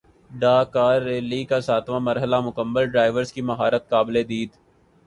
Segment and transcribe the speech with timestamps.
[0.31, 4.49] Dakar Rally کا ساتواں مرحلہ مکمل ڈرائیورز کی مہارت قابل دید